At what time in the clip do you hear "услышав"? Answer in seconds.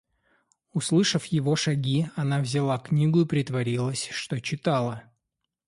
0.73-1.25